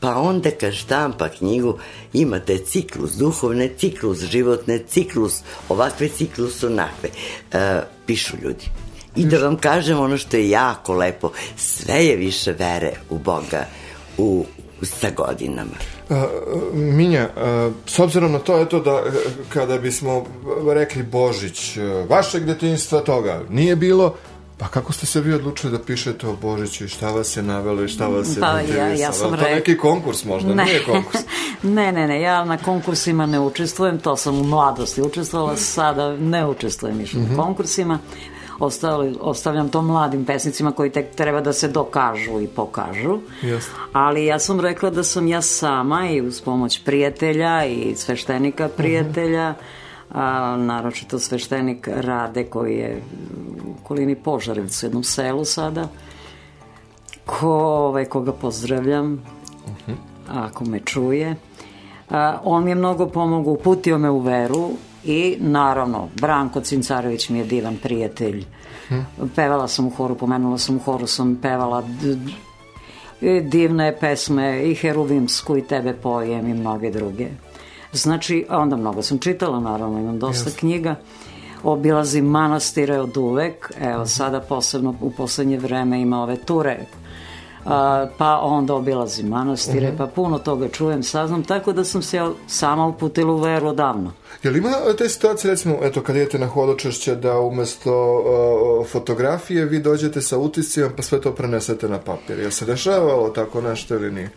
pa 0.00 0.16
onda 0.16 0.50
kad 0.50 0.72
štampa 0.72 1.28
knjigu 1.28 1.78
imate 2.12 2.58
ciklus 2.58 3.12
duhovne, 3.12 3.70
ciklus 3.78 4.18
životne, 4.18 4.78
ciklus 4.88 5.42
ovakve, 5.68 6.08
ciklus 6.08 6.62
onakve. 6.62 7.08
Uh, 7.52 7.58
pišu 8.06 8.36
ljudi. 8.42 8.64
I 9.16 9.24
da 9.24 9.38
vam 9.38 9.56
kažem 9.56 10.00
ono 10.00 10.18
što 10.18 10.36
je 10.36 10.50
jako 10.50 10.94
lepo, 10.94 11.30
sve 11.56 12.06
je 12.06 12.16
više 12.16 12.52
vere 12.52 12.92
u 13.10 13.18
Boga, 13.18 13.66
u, 14.18 14.44
sa 14.82 15.10
godinama. 15.10 15.76
A, 16.10 16.26
Minja, 16.72 17.28
a, 17.36 17.70
s 17.86 17.98
obzirom 17.98 18.32
na 18.32 18.38
to, 18.38 18.60
eto 18.60 18.80
da 18.80 19.02
kada 19.48 19.78
bismo 19.78 20.24
rekli 20.68 21.02
Božić, 21.02 21.78
vašeg 22.08 22.44
detinjstva 22.44 23.00
toga 23.00 23.42
nije 23.48 23.76
bilo, 23.76 24.14
Pa 24.58 24.68
kako 24.68 24.92
ste 24.92 25.06
se 25.06 25.20
vi 25.20 25.34
odlučili 25.34 25.72
da 25.72 25.84
pišete 25.84 26.28
o 26.28 26.36
Božiću 26.36 26.84
i 26.84 26.88
šta 26.88 27.10
vas 27.10 27.36
je 27.36 27.42
navelo 27.42 27.82
i 27.82 27.88
šta 27.88 28.06
vas 28.06 28.36
je 28.36 28.40
pa, 28.40 28.60
ja, 28.60 28.88
ja 28.88 29.12
sam 29.12 29.30
to 29.30 29.36
re... 29.36 29.54
neki 29.54 29.78
konkurs 29.78 30.24
možda, 30.24 30.54
ne. 30.54 30.64
nije 30.64 30.84
konkurs? 30.84 31.24
ne, 31.62 31.92
ne, 31.92 32.06
ne, 32.06 32.20
ja 32.20 32.44
na 32.44 32.58
konkursima 32.58 33.26
ne 33.26 33.40
učestvujem, 33.40 33.98
to 33.98 34.16
sam 34.16 34.40
u 34.40 34.44
mladosti 34.44 35.02
učestvovala, 35.02 35.56
sada 35.56 36.16
ne 36.16 36.46
učestvujem 36.46 36.98
više 36.98 37.18
mm 37.18 37.20
-hmm. 37.20 37.30
na 37.30 37.42
konkursima. 37.42 37.98
Ostali, 38.58 39.16
ostavljam 39.20 39.68
to 39.68 39.82
mladim 39.82 40.24
pesnicima 40.24 40.72
koji 40.72 40.90
tek 40.90 41.14
treba 41.14 41.40
da 41.40 41.52
se 41.52 41.68
dokažu 41.68 42.40
i 42.40 42.46
pokažu. 42.46 43.18
Jasno. 43.42 43.74
Ali 43.92 44.26
ja 44.26 44.38
sam 44.38 44.60
rekla 44.60 44.90
da 44.90 45.02
sam 45.02 45.28
ja 45.28 45.42
sama 45.42 46.08
i 46.10 46.20
uz 46.20 46.40
pomoć 46.40 46.84
prijatelja 46.84 47.64
i 47.64 47.94
sveštenika 47.96 48.68
prijatelja, 48.76 49.54
a, 50.10 50.56
naročito 50.56 51.18
sveštenik 51.18 51.88
Rade 51.88 52.44
koji 52.44 52.74
je 52.74 53.02
u 53.66 53.70
okolini 53.80 54.14
Požarevcu, 54.14 54.86
jednom 54.86 55.04
selu 55.04 55.44
sada, 55.44 55.88
ko, 57.26 57.50
ovaj, 57.50 58.04
koga 58.04 58.32
pozdravljam, 58.32 59.22
ako 60.28 60.64
me 60.64 60.80
čuje. 60.80 61.36
A, 62.10 62.38
on 62.44 62.64
mi 62.64 62.70
je 62.70 62.74
mnogo 62.74 63.06
pomogao, 63.06 63.52
uputio 63.52 63.98
me 63.98 64.10
u 64.10 64.18
veru 64.18 64.70
i 65.06 65.36
naravno, 65.40 66.08
Branko 66.14 66.60
Cincarević 66.60 67.28
mi 67.28 67.38
je 67.38 67.44
divan 67.44 67.76
prijatelj. 67.82 68.44
Pevala 69.36 69.68
sam 69.68 69.86
u 69.86 69.90
horu, 69.90 70.14
pomenula 70.14 70.58
sam 70.58 70.76
u 70.76 70.78
horu, 70.78 71.06
sam 71.06 71.38
pevala 71.42 71.82
i 73.20 73.40
divne 73.40 73.96
pesme 74.00 74.70
i 74.70 74.74
Heruvimsku 74.74 75.56
i 75.56 75.62
Tebe 75.62 75.92
pojem 75.92 76.48
i 76.48 76.54
mnoge 76.54 76.90
druge. 76.90 77.28
Znači, 77.92 78.46
onda 78.50 78.76
mnogo 78.76 79.02
sam 79.02 79.18
čitala, 79.18 79.60
naravno, 79.60 79.98
imam 79.98 80.18
dosta 80.18 80.50
knjiga. 80.58 80.94
Obilazim 81.62 82.24
manastire 82.24 83.00
od 83.00 83.16
uvek, 83.16 83.72
evo 83.80 84.06
sada 84.06 84.40
posebno 84.40 84.94
u 85.00 85.10
poslednje 85.10 85.58
vreme 85.58 86.00
ima 86.00 86.22
ove 86.22 86.36
ture 86.36 86.86
a, 87.66 88.06
pa 88.18 88.40
onda 88.42 88.74
obilazim 88.74 89.28
manastire, 89.28 89.94
pa 89.98 90.06
puno 90.06 90.38
toga 90.38 90.68
čujem, 90.68 91.02
saznam, 91.02 91.42
tako 91.42 91.72
da 91.72 91.84
sam 91.84 92.02
se 92.02 92.20
sama 92.46 92.86
uputila 92.86 93.32
u 93.32 93.36
veru 93.36 93.68
odavno. 93.68 94.12
Jel 94.42 94.56
ima 94.56 94.70
te 94.98 95.08
situacije, 95.08 95.50
recimo, 95.50 95.78
eto, 95.82 96.02
kad 96.02 96.16
idete 96.16 96.38
na 96.38 96.46
hodočešće 96.46 97.14
da 97.14 97.40
umesto 97.40 98.18
uh, 98.18 98.86
fotografije 98.86 99.64
vi 99.64 99.78
dođete 99.78 100.20
sa 100.20 100.38
utiscima 100.38 100.90
pa 100.96 101.02
sve 101.02 101.20
to 101.20 101.32
prenesete 101.32 101.88
na 101.88 101.98
papir? 101.98 102.38
Jel 102.38 102.50
se 102.50 102.64
dešavalo 102.64 103.28
tako 103.28 103.60
nešto 103.60 103.94
ili 103.94 104.12
nije? 104.12 104.30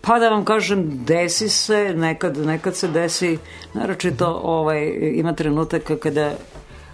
Pa 0.00 0.18
da 0.18 0.28
vam 0.28 0.44
kažem, 0.44 1.04
desi 1.04 1.48
se, 1.48 1.94
nekad, 1.96 2.36
nekad 2.38 2.76
se 2.76 2.88
desi, 2.88 3.38
naročito 3.74 4.40
ovaj, 4.42 4.98
ima 5.00 5.32
trenutaka 5.32 5.96
kada 5.96 6.32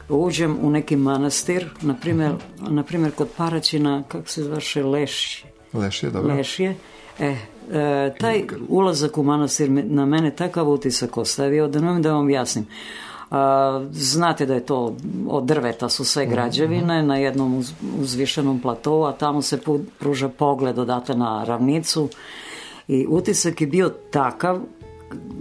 uđem 0.08 0.58
u 0.62 0.70
neki 0.70 0.96
manastir, 0.96 1.70
na 1.80 1.94
primjer, 2.00 2.32
na 2.58 2.82
primjer 2.82 3.12
kod 3.12 3.28
Paraćina, 3.36 4.02
kako 4.08 4.28
se 4.28 4.42
zvaše, 4.42 4.84
Leš, 4.84 5.44
Leš 5.72 6.02
je, 6.02 6.10
dobro. 6.10 6.34
Lešije, 6.34 6.76
e, 7.18 7.36
e, 7.72 8.14
taj 8.20 8.44
ulazak 8.68 9.18
u 9.18 9.22
manastir 9.22 9.70
na 9.70 10.06
mene 10.06 10.30
takav 10.30 10.70
utisak 10.70 11.16
ostavio 11.16 11.68
da 11.68 11.80
mogu 11.80 12.00
da 12.00 12.12
vam 12.12 12.24
objasnim. 12.24 12.66
A, 13.30 13.84
znate 13.92 14.46
da 14.46 14.54
je 14.54 14.66
to 14.66 14.96
od 15.28 15.44
drveta 15.44 15.88
su 15.88 16.04
sve 16.04 16.26
građevine 16.26 17.02
na 17.02 17.16
jednom 17.16 17.54
uz, 17.54 17.72
uzvišenom 18.00 18.60
platovu, 18.60 19.04
a 19.04 19.12
tamo 19.12 19.42
se 19.42 19.58
pu- 19.58 19.84
pruža 19.98 20.28
pogled 20.28 20.78
odatle 20.78 21.14
na 21.16 21.44
ravnicu 21.44 22.08
i 22.88 23.06
utisak 23.08 23.60
je 23.60 23.66
bio 23.66 23.92
takav 24.10 24.60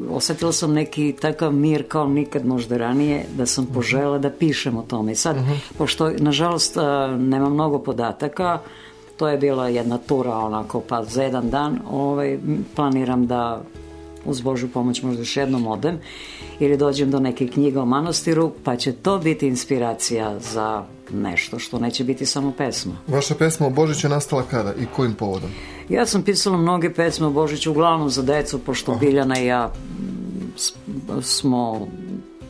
osetila 0.09 0.51
sam 0.51 0.73
neki 0.73 1.15
takav 1.21 1.53
mir 1.53 1.87
kao 1.87 2.07
nikad 2.07 2.45
možda 2.45 2.77
ranije 2.77 3.25
da 3.37 3.45
sam 3.45 3.65
požela 3.65 4.17
da 4.17 4.29
pišem 4.29 4.77
o 4.77 4.81
tome. 4.81 5.11
I 5.11 5.15
sad, 5.15 5.35
pošto 5.77 6.09
nažalost 6.17 6.77
a, 6.77 7.17
nema 7.19 7.49
mnogo 7.49 7.79
podataka, 7.79 8.59
to 9.21 9.27
je 9.27 9.37
bila 9.37 9.67
jedna 9.67 9.97
tura 9.97 10.35
onako 10.35 10.81
pa 10.81 11.03
za 11.03 11.23
jedan 11.23 11.49
dan 11.49 11.79
ovaj, 11.91 12.39
planiram 12.75 13.27
da 13.27 13.61
uz 14.25 14.41
Božju 14.41 14.69
pomoć 14.69 15.01
možda 15.03 15.21
još 15.21 15.37
jednom 15.37 15.67
odem 15.67 15.99
ili 16.59 16.77
dođem 16.77 17.11
do 17.11 17.19
neke 17.19 17.47
knjige 17.47 17.79
o 17.79 17.85
manastiru 17.85 18.51
pa 18.63 18.75
će 18.75 18.93
to 18.93 19.17
biti 19.17 19.47
inspiracija 19.47 20.39
za 20.39 20.83
nešto 21.11 21.59
što 21.59 21.79
neće 21.79 22.03
biti 22.03 22.25
samo 22.25 22.51
pesma. 22.57 22.97
Vaša 23.07 23.35
pesma 23.35 23.67
o 23.67 23.69
Božiću 23.69 24.07
je 24.07 24.11
nastala 24.11 24.43
kada 24.43 24.73
i 24.73 24.85
kojim 24.95 25.13
povodom? 25.13 25.49
Ja 25.89 26.05
sam 26.05 26.23
pisala 26.23 26.57
mnoge 26.57 26.93
pesme 26.93 27.27
o 27.27 27.31
Božiću, 27.31 27.71
uglavnom 27.71 28.09
za 28.09 28.21
decu, 28.21 28.59
pošto 28.59 28.95
Biljana 28.95 29.39
i 29.39 29.45
ja 29.45 29.71
smo 31.21 31.87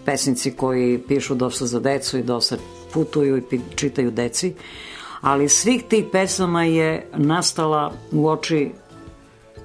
pesnici 0.06 0.51
koji 0.51 1.01
pišu 1.08 1.36
dosta 1.36 1.66
za 1.66 1.80
decu 1.80 2.18
i 2.18 2.24
dosta 2.24 2.58
putuju 2.94 3.38
i 3.38 3.60
čitaju 3.75 4.12
deci. 4.12 4.54
Ali 5.22 5.50
svih 5.50 5.84
tih 5.84 6.06
pesama 6.12 6.63
je 6.63 7.08
nastala 7.18 7.94
u 8.12 8.30
oči 8.30 8.72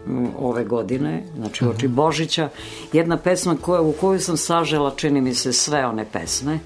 mm, 0.07 0.27
ove 0.39 0.65
godine, 0.65 1.25
znači 1.37 1.65
u 1.65 1.71
oči 1.71 1.89
Božića, 1.89 2.49
jedna 2.93 3.17
pesma 3.17 3.57
koja, 3.61 3.81
u 3.81 3.93
koju 3.93 4.21
sam 4.21 4.37
sažela, 4.37 4.93
čini 4.97 5.21
mi 5.21 5.35
se, 5.35 5.53
sve 5.53 5.87
one 5.87 6.07
pesme. 6.13 6.59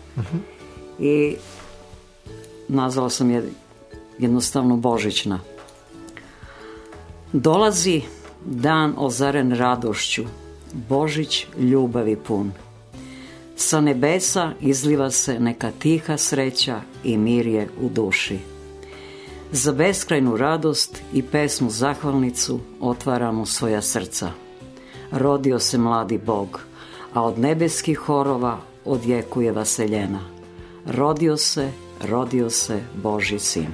I 0.99 1.37
nazvala 2.69 3.11
sam 3.11 3.31
je 3.31 3.51
jednostavno 4.19 4.77
Božićna. 4.77 5.41
Dolazi 7.33 8.03
dan 8.45 8.95
ozaren 8.97 9.53
radošću, 9.53 10.23
Božić 10.73 11.47
ljubavi 11.59 12.17
pun. 12.17 12.53
Sa 13.57 13.81
nebesa 13.81 14.53
izliva 14.61 15.11
se 15.11 15.41
neka 15.41 15.71
tiha 15.79 16.17
sreća 16.17 16.81
i 17.05 17.19
mir 17.19 17.47
je 17.47 17.69
u 17.81 17.89
duši. 17.89 18.39
Za 19.52 19.73
beskrajnu 19.73 20.37
radost 20.37 21.02
i 21.12 21.23
pesmu 21.23 21.71
zahvalnicu 21.71 22.61
otvaramo 22.80 23.47
svoja 23.47 23.83
srca. 23.83 24.30
Rodio 25.12 25.59
se 25.59 25.78
mladi 25.78 26.19
Bog, 26.19 26.61
a 27.14 27.23
od 27.23 27.38
nebeskih 27.38 27.99
horova 27.99 28.59
odjekuje 28.85 29.52
vaseljena. 29.52 30.21
Rodio 30.87 31.37
se, 31.37 31.71
rodio 32.09 32.50
se 32.50 32.80
Boži 33.02 33.38
sin. 33.38 33.66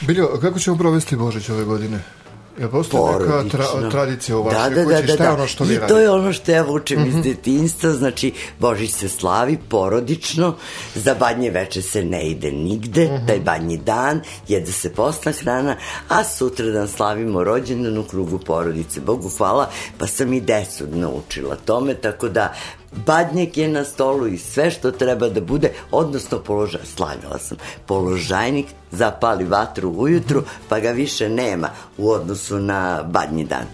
Biljo, 0.00 0.28
kako 0.40 0.58
ćemo 0.58 0.76
provesti 0.76 1.16
Božić 1.16 1.48
ove 1.48 1.64
godine? 1.64 2.17
Jel 2.58 2.70
postoji 2.70 3.02
neka 3.18 3.44
tra, 3.48 3.90
tradicija 3.90 4.36
u 4.36 4.42
Da, 4.42 4.48
vašoj 4.50 4.74
da, 4.74 4.84
kući? 4.84 4.94
da, 4.96 5.02
da, 5.02 5.06
Šta 5.06 5.22
je 5.22 5.26
da. 5.26 5.34
ono 5.34 5.46
što 5.46 5.64
I 5.64 5.68
vi 5.68 5.74
to 5.74 5.80
radite? 5.80 6.00
je 6.00 6.10
ono 6.10 6.32
što 6.32 6.52
ja 6.52 6.62
vučem 6.62 7.00
iz 7.00 7.14
Mhm. 7.14 7.22
detinjstva, 7.22 7.90
znači 7.92 8.28
Božić 8.58 8.92
se 8.92 9.08
slavi 9.08 9.58
porodično, 9.68 10.54
za 10.94 11.14
badnje 11.14 11.50
veče 11.50 11.82
se 11.82 12.04
ne 12.04 12.28
ide 12.28 12.52
nigde, 12.52 13.04
Mhm. 13.06 13.26
taj 13.26 13.40
badnji 13.40 13.76
dan, 13.78 14.20
jede 14.48 14.72
se 14.72 14.92
postna 14.92 15.32
hrana, 15.32 15.76
a 16.08 16.24
sutradan 16.26 16.88
slavimo 16.88 17.44
rođendan 17.44 17.98
u 17.98 18.04
krugu 18.04 18.38
porodice. 18.38 19.00
Bogu 19.00 19.28
hvala, 19.30 19.68
pa 19.98 20.06
sam 20.06 20.32
i 20.32 20.40
decu 20.40 20.84
naučila 20.88 21.56
tome, 21.56 21.94
tako 21.94 22.28
da 22.28 22.54
badnjak 22.96 23.56
je 23.56 23.68
na 23.68 23.84
stolu 23.84 24.26
i 24.26 24.38
sve 24.38 24.70
što 24.70 24.90
treba 24.90 25.28
da 25.28 25.40
bude, 25.40 25.72
odnosno 25.90 26.38
položaj, 26.38 26.80
slavila 26.86 27.38
sam, 27.38 27.56
položajnik 27.86 28.66
zapali 28.90 29.44
vatru 29.44 29.90
ujutru, 29.90 30.40
pa 30.68 30.80
ga 30.80 30.90
više 30.90 31.28
nema 31.28 31.68
u 31.98 32.10
odnosu 32.10 32.58
na 32.58 33.02
badnji 33.04 33.44
dan. 33.44 33.64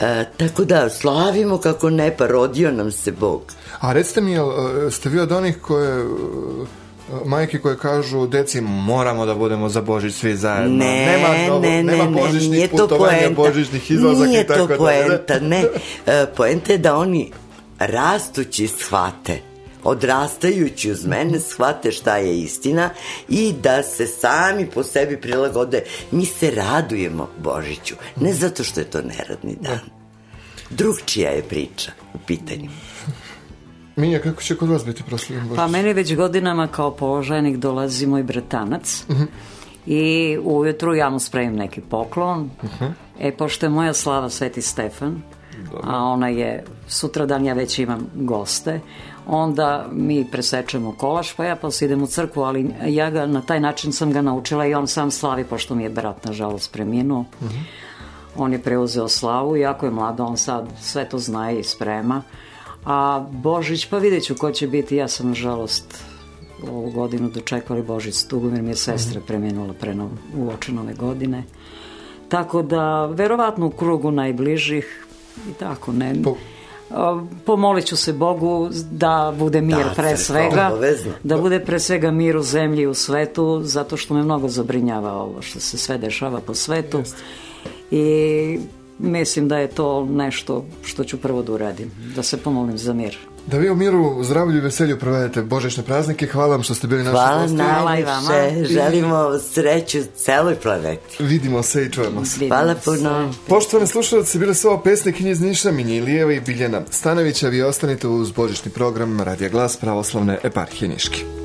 E, 0.00 0.24
tako 0.36 0.64
da 0.64 0.90
slavimo 0.90 1.58
kako 1.58 1.90
ne, 1.90 2.16
pa 2.16 2.26
rodio 2.26 2.72
nam 2.72 2.92
se 2.92 3.12
Bog. 3.12 3.42
A 3.80 3.92
recite 3.92 4.20
mi, 4.20 4.32
jel, 4.32 4.50
e, 4.86 4.90
ste 4.90 5.08
vi 5.08 5.20
od 5.20 5.32
onih 5.32 5.58
koje, 5.58 6.00
e, 6.00 6.04
majke 7.24 7.58
koje 7.58 7.76
kažu, 7.76 8.26
deci, 8.26 8.60
moramo 8.60 9.26
da 9.26 9.34
budemo 9.34 9.68
za 9.68 9.80
Božić 9.80 10.14
svi 10.14 10.36
zajedno. 10.36 10.76
Ne, 10.76 11.06
nema, 11.06 11.28
novo- 11.48 11.60
ne, 11.60 11.68
ne, 11.68 11.82
nema 11.82 12.04
ne, 12.04 12.10
božićnih 12.12 12.50
nije 12.50 12.68
to 12.68 12.76
putovanja, 12.78 13.18
poenta. 13.18 13.42
božićnih 13.42 13.90
izlazaka 13.90 14.26
Nije 14.26 14.40
i 14.40 14.46
tako 14.46 14.60
to 14.60 14.66
dalje. 14.68 14.78
poenta, 15.06 15.38
ne. 15.40 15.64
E, 16.06 16.26
poenta 16.36 16.72
je 16.72 16.78
da 16.78 16.96
oni 16.96 17.32
rastući 17.80 18.68
shvate 18.68 19.50
odrastajući 19.84 20.90
uz 20.90 21.06
mene 21.06 21.40
shvate 21.40 21.92
šta 21.92 22.16
je 22.16 22.40
istina 22.40 22.90
i 23.28 23.54
da 23.62 23.82
se 23.82 24.06
sami 24.06 24.66
po 24.74 24.82
sebi 24.82 25.20
prilagode. 25.20 25.82
Mi 26.10 26.24
se 26.24 26.50
radujemo 26.50 27.28
Božiću, 27.38 27.94
ne 28.16 28.32
zato 28.32 28.64
što 28.64 28.80
je 28.80 28.90
to 28.90 29.02
neradni 29.02 29.56
dan. 29.60 29.80
Drugčija 30.70 31.30
je 31.30 31.42
priča 31.42 31.92
u 32.14 32.18
pitanju. 32.26 32.70
Minja, 33.96 34.18
kako 34.18 34.42
će 34.42 34.56
kod 34.56 34.68
vas 34.68 34.84
biti 34.84 35.02
proslavljen 35.02 35.48
Božić? 35.48 35.56
Pa 35.56 35.66
meni 35.66 35.92
već 35.92 36.16
godinama 36.16 36.68
kao 36.68 36.90
položajnik 36.96 37.56
dolazi 37.56 38.06
moj 38.06 38.22
bratanac 38.22 39.04
i 39.86 40.38
ujutru 40.42 40.94
ja 40.94 41.10
mu 41.10 41.20
spremim 41.20 41.56
neki 41.56 41.80
poklon. 41.80 42.50
E, 43.20 43.36
pošto 43.36 43.66
je 43.66 43.70
moja 43.70 43.94
slava 43.94 44.30
Sveti 44.30 44.62
Stefan, 44.62 45.22
a 45.82 46.04
ona 46.04 46.28
je, 46.28 46.64
sutradan 46.88 47.44
ja 47.44 47.54
već 47.54 47.78
imam 47.78 48.06
goste, 48.14 48.80
onda 49.26 49.86
mi 49.92 50.26
presečemo 50.30 50.94
kolaš, 50.98 51.32
pa 51.32 51.44
ja 51.44 51.56
posle 51.56 51.86
idem 51.86 52.02
u 52.02 52.06
crkvu, 52.06 52.42
ali 52.42 52.74
ja 52.86 53.10
ga, 53.10 53.26
na 53.26 53.40
taj 53.40 53.60
način 53.60 53.92
sam 53.92 54.12
ga 54.12 54.22
naučila 54.22 54.66
i 54.66 54.74
on 54.74 54.86
sam 54.86 55.10
slavi, 55.10 55.44
pošto 55.44 55.74
mi 55.74 55.82
je 55.82 55.90
brat, 55.90 56.24
nažalost, 56.24 56.72
preminuo. 56.72 57.24
On 58.36 58.52
je 58.52 58.62
preuzeo 58.62 59.08
slavu, 59.08 59.56
jako 59.56 59.86
je 59.86 59.92
mlad, 59.92 60.20
on 60.20 60.36
sad 60.36 60.68
sve 60.80 61.08
to 61.08 61.18
zna 61.18 61.50
i 61.50 61.62
sprema. 61.62 62.22
A 62.84 63.26
Božić, 63.30 63.86
pa 63.86 63.98
vidjet 63.98 64.24
ću 64.24 64.34
ko 64.34 64.50
će 64.50 64.66
biti, 64.66 64.96
ja 64.96 65.08
sam 65.08 65.28
nažalost 65.28 66.04
ovu 66.68 66.90
godinu 66.90 67.28
dočekali 67.28 67.82
Božić 67.82 68.22
tugu, 68.22 68.48
jer 68.48 68.62
mi 68.62 68.68
je 68.68 68.76
sestra 68.76 69.20
preminula 69.26 69.74
pre 69.80 69.94
no, 69.94 70.10
u 70.36 70.48
oči 70.48 70.72
nove 70.72 70.94
godine. 70.94 71.42
Tako 72.28 72.62
da, 72.62 73.06
verovatno 73.06 73.66
u 73.66 73.70
krugu 73.70 74.10
najbližih 74.10 75.06
i 75.40 75.54
tako, 75.54 75.92
ne. 75.92 76.14
Po- 76.24 76.36
Pomolit 77.44 77.84
ću 77.86 77.96
se 77.96 78.12
Bogu 78.12 78.68
da 78.90 79.34
bude 79.38 79.60
mir 79.60 79.76
Da, 79.78 79.92
pre 79.96 80.16
svega, 80.16 80.68
obavezno. 80.68 81.12
da 81.22 81.36
bude 81.36 81.60
pre 81.60 81.80
svega 81.80 82.10
mir 82.10 82.36
u 82.36 82.42
zemlji 82.42 82.82
i 82.82 82.86
u 82.86 82.94
svetu, 82.94 83.60
zato 83.62 83.96
što 83.96 84.14
me 84.14 84.22
mnogo 84.22 84.48
zabrinjava 84.48 85.12
ovo 85.12 85.42
što 85.42 85.60
se 85.60 85.78
sve 85.78 85.98
dešava 85.98 86.40
po 86.40 86.54
svetu. 86.54 87.02
I 87.90 88.58
mislim 88.98 89.48
da 89.48 89.58
je 89.58 89.68
to 89.68 90.04
nešto 90.04 90.64
što 90.84 91.04
ću 91.04 91.16
prvo 91.18 91.42
da 91.42 91.52
uradim, 91.52 91.90
da 92.16 92.22
se 92.22 92.36
pomolim 92.36 92.78
za 92.78 92.92
mir. 92.92 93.18
Da 93.50 93.58
vi 93.58 93.70
u 93.70 93.74
miru, 93.74 94.24
zdravlju 94.24 94.58
i 94.58 94.60
veselju 94.60 94.98
provedete 94.98 95.42
božićne 95.42 95.82
praznike. 95.82 96.26
Hvala 96.26 96.50
vam 96.50 96.62
što 96.62 96.74
ste 96.74 96.86
bili 96.86 97.04
naši 97.04 97.10
Hvala 97.10 97.42
gosti. 97.42 97.56
Hvala 97.56 97.98
i 97.98 98.02
vama. 98.02 98.30
Želimo 98.64 99.38
sreću 99.38 99.98
celoj 100.16 100.54
planeti. 100.54 101.24
Vidimo 101.24 101.62
se 101.62 101.84
i 101.84 101.90
čujemo 101.90 102.24
se. 102.24 102.40
Vidimo 102.40 102.56
Hvala 102.56 102.74
puno. 102.84 103.32
Poštovani 103.48 103.86
slušalci, 103.86 104.38
bile 104.38 104.54
su 104.54 104.68
ovo 104.68 104.80
pesne 104.80 105.12
iz 105.18 105.40
Niša, 105.40 105.70
Minje 105.70 105.96
Ilijeva 105.96 106.32
i 106.32 106.40
Biljana 106.40 106.82
Stanovića. 106.90 107.48
Vi 107.48 107.62
ostanite 107.62 108.08
uz 108.08 108.32
božićni 108.32 108.70
program 108.70 109.20
Radija 109.20 109.48
Glas 109.48 109.76
pravoslavne 109.76 110.38
eparhije 110.42 110.88
Niške. 110.88 111.39